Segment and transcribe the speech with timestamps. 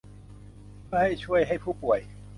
[0.85, 1.99] เพื่อให้ช่วยให้ผู้ป่วย